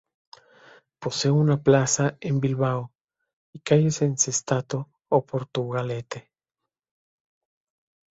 Posee 0.99 1.29
una 1.29 1.61
plaza 1.61 2.17
en 2.21 2.39
Bilbao 2.39 2.91
y 3.53 3.59
calles 3.59 4.01
en 4.01 4.17
Sestao 4.17 4.89
y 5.11 5.21
Portugalete. 5.21 6.31